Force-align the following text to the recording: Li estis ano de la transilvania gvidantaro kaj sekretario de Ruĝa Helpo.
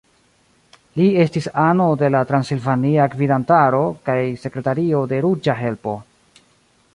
Li 0.99 1.09
estis 1.23 1.47
ano 1.63 1.85
de 2.03 2.09
la 2.15 2.21
transilvania 2.31 3.05
gvidantaro 3.17 3.83
kaj 4.09 4.19
sekretario 4.47 5.03
de 5.13 5.21
Ruĝa 5.27 5.57
Helpo. 5.63 5.95